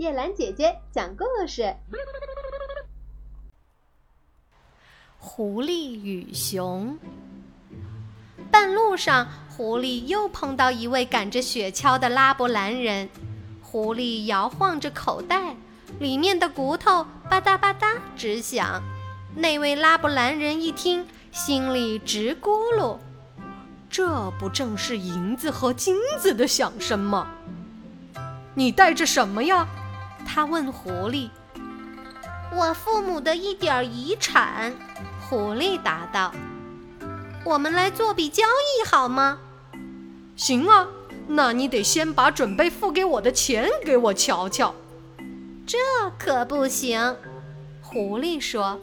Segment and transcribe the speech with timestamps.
[0.00, 1.76] 叶兰姐姐讲故事：
[5.18, 6.98] 狐狸与熊。
[8.50, 13.10] 半路上，狐狸又碰到一位赶着雪橇的拉伯兰人。
[13.60, 15.54] 狐狸摇晃着口袋，
[15.98, 18.82] 里面的骨头吧嗒吧嗒直响。
[19.36, 22.96] 那位拉伯兰人一听，心里直咕噜
[23.90, 27.34] ：“这不正是银子和金子的响声吗？”
[28.56, 29.68] 你带着什么呀？
[30.32, 31.28] 他问狐狸
[32.54, 34.72] ：“我父母的一点遗产。”
[35.28, 36.32] 狐狸答道
[37.44, 39.40] ：“我们来做笔交易好吗
[40.36, 40.86] ？”“行啊，
[41.26, 44.72] 那你得先把准备付给我的钱给我瞧瞧。
[45.66, 45.76] ”“这
[46.16, 47.16] 可不行。”
[47.82, 48.80] 狐狸说，“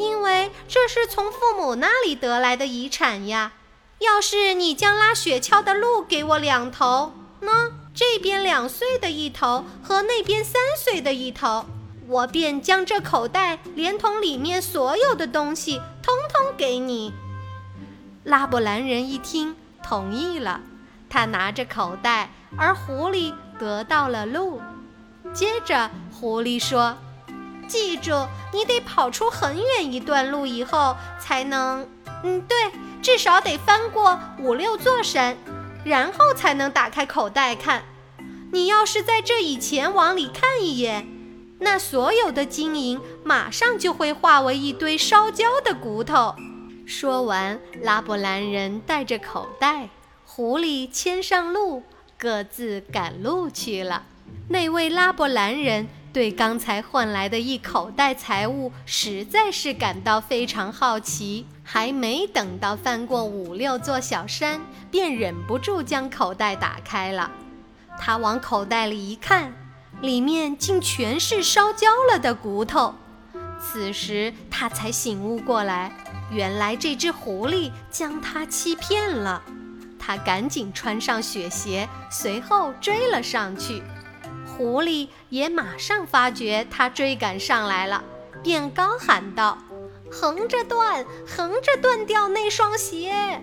[0.00, 3.52] 因为这是从父母那里得来的遗产呀。
[4.00, 7.52] 要是你将拉雪橇的路给我两头，呢？”
[7.96, 11.64] 这边两岁的一头和那边三岁的一头，
[12.06, 17.14] 我便将这口袋连同里面所有的东西通通给你。
[18.22, 20.60] 拉布兰人一听，同意了。
[21.08, 24.60] 他拿着口袋，而狐狸得到了鹿。
[25.32, 26.98] 接着，狐狸说
[27.66, 31.88] ：“记住，你得跑出很远一段路以后，才能……
[32.22, 32.56] 嗯，对，
[33.00, 35.34] 至少得翻过五六座山。”
[35.86, 37.84] 然后才能打开口袋看。
[38.50, 41.06] 你要是在这以前往里看一眼，
[41.60, 46.34] 那所有的金银马上就会化为一堆烧焦的骨头。
[46.84, 49.88] 说完，拉伯兰人带着口袋，
[50.24, 51.84] 狐狸牵上路，
[52.18, 54.04] 各自赶路去了。
[54.48, 61.44] 那位拉伯兰人对刚才换来的一口袋财物实在是感到非常好奇。
[61.62, 64.58] 还没等到翻过五六座小山，
[64.90, 67.30] 便忍不住将口袋打开了。
[67.98, 69.52] 他往口袋里一看，
[70.00, 72.94] 里面竟全是烧焦了的骨头。
[73.60, 75.92] 此时他才醒悟过来，
[76.30, 79.42] 原来这只狐狸将他欺骗了。
[79.98, 83.82] 他赶紧穿上雪鞋，随后追了上去。
[84.56, 88.02] 狐狸也马上发觉他追赶上来了，
[88.42, 89.58] 便高喊道。
[90.10, 93.42] 横着断，横着断掉那双鞋。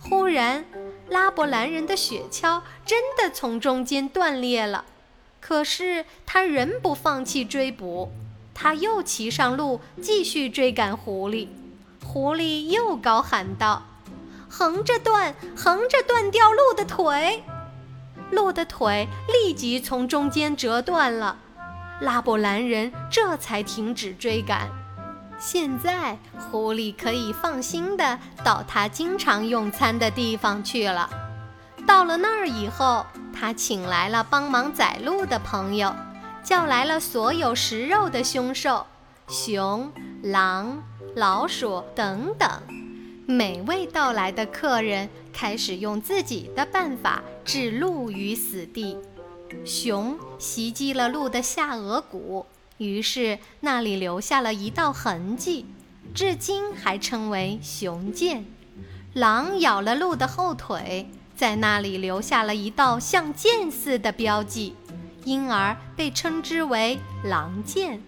[0.00, 0.64] 忽然，
[1.08, 4.84] 拉伯兰人的雪橇真的从中间断裂了。
[5.40, 8.12] 可是他仍不放弃追捕，
[8.54, 11.48] 他又骑上路，继续追赶狐狸。
[12.04, 13.82] 狐狸又高喊道
[14.48, 17.42] ：“横着断，横着断掉鹿的腿。”
[18.34, 21.38] 鹿的腿立即从中间折断了。
[22.00, 24.68] 拉伯兰人这才停止追赶。
[25.38, 26.18] 现在，
[26.50, 31.08] 狐狸可以放心的到他经常用餐的地方去了。
[31.86, 35.94] 到了那儿以后，他请来了帮忙宰鹿的朋友，
[36.42, 38.86] 叫来了所有食肉的凶兽——
[39.28, 40.82] 熊、狼、
[41.14, 42.48] 老鼠等等。
[43.26, 48.96] 每位到来的客人开始用自己的办法置鹿于死地。
[49.64, 52.46] 熊袭击了鹿的下颚骨。
[52.78, 55.66] 于是那里留下了一道痕迹，
[56.12, 58.46] 至今还称为熊剑。
[59.12, 64.74] 狼咬了鹿的后腿，在那里留下了一道像剑似的标记，
[65.22, 68.02] 因而被称之为狼剑。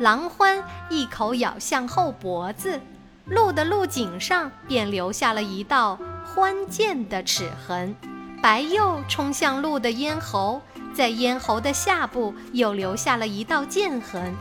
[0.00, 2.80] 狼獾一口咬向后脖子，
[3.26, 5.96] 鹿的鹿颈上便留下了一道
[6.34, 7.94] 欢剑的齿痕。
[8.42, 10.60] 白鼬冲向鹿的咽喉。
[10.94, 14.34] 在咽喉的下部又留下了一道剑痕，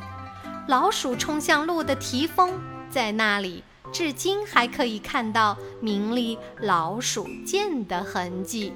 [0.67, 2.59] 老鼠冲向鹿的蹄峰，
[2.89, 3.63] 在那里
[3.93, 8.73] 至今还可以看到名利“老鼠剑”的痕迹。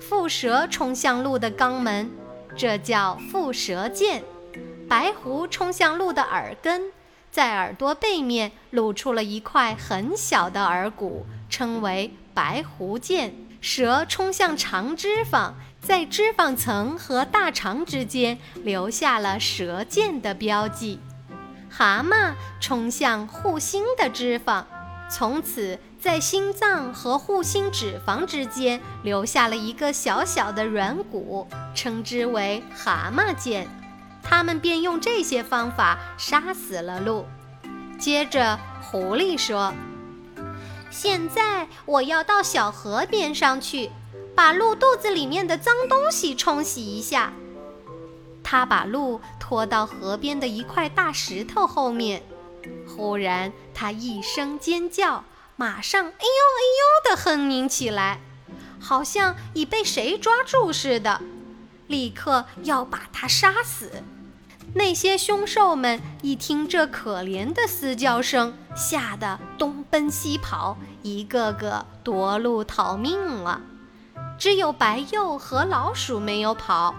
[0.00, 2.10] 蝮蛇冲向鹿的肛门，
[2.56, 4.24] 这叫蝮蛇剑。
[4.88, 6.90] 白狐冲向鹿的耳根，
[7.30, 13.34] 在耳朵背面露出了一块很小的耳骨，称为白狐剑。
[13.60, 15.52] 蛇冲向长脂肪。
[15.80, 21.00] 在脂肪层和大肠之间留下了蛇剑的标记。
[21.70, 24.64] 蛤蟆冲向护心的脂肪，
[25.08, 33.68] 从此在心脏和护心脂肪之间留下了一个小小的软骨，称之为蛤蟆剑。
[34.22, 37.26] 他们便用这些方法杀死了鹿。
[37.98, 39.72] 接着，狐狸说
[40.90, 43.90] ：“现在我要到小河边上去。”
[44.36, 47.32] 把鹿肚子里面的脏东西冲洗一下。
[48.44, 52.22] 他把鹿拖到河边的一块大石头后面。
[52.86, 55.24] 忽然，他一声尖叫，
[55.56, 58.20] 马上“哎呦哎呦”的哼鸣起来，
[58.78, 61.20] 好像已被谁抓住似的。
[61.88, 64.04] 立刻要把它杀死。
[64.74, 73.62] 那些凶兽们一听这可怜的嘶叫声，吓得东奔西跑，一个个夺路逃命了。
[74.38, 76.94] 只有白鼬和老鼠没有跑，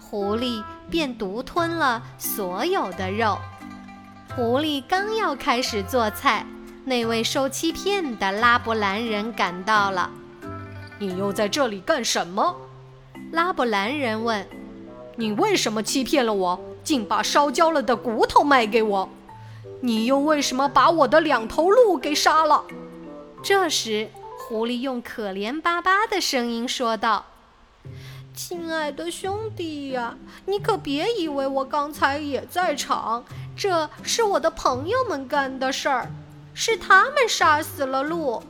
[0.00, 3.38] 狐狸便独吞了所有的肉。
[4.34, 6.46] 狐狸刚要开始做菜，
[6.86, 10.10] 那位受欺骗的拉布兰人赶到了。
[10.98, 12.56] “你又在这里干什么？”
[13.32, 14.46] 拉布兰人问。
[15.16, 19.08] 你为什么欺骗了我，竟把烧焦了的骨头卖给我？
[19.80, 22.64] 你又为什么把我的两头鹿给杀了？
[23.42, 24.08] 这时，
[24.38, 27.26] 狐狸用可怜巴巴的声音说道
[28.34, 30.16] ：“亲爱的兄弟呀，
[30.46, 33.24] 你可别以为我刚才也在场，
[33.56, 36.10] 这是我的朋友们干的事儿，
[36.54, 38.42] 是他们杀死了鹿。”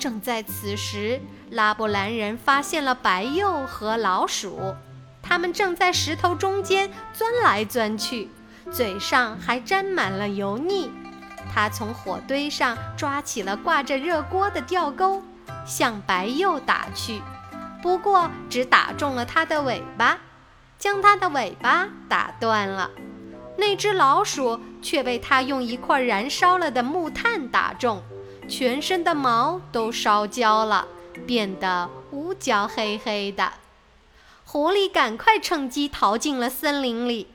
[0.00, 1.20] 正在此时，
[1.50, 4.74] 拉布兰人发现了白鼬和老鼠。
[5.22, 8.30] 他们正在石头中间钻来钻去，
[8.72, 10.90] 嘴上还沾满了油腻。
[11.52, 15.22] 他从火堆上抓起了挂着热锅的吊钩，
[15.66, 17.20] 向白鼬打去，
[17.82, 20.18] 不过只打中了它的尾巴，
[20.78, 22.90] 将它的尾巴打断了。
[23.58, 28.02] 那只老鼠却被他用一块燃烧了的木炭打中，
[28.50, 30.88] 全身的毛都烧焦了，
[31.24, 33.52] 变得乌焦黑黑的。
[34.44, 37.28] 狐狸赶快趁机逃进了森林里。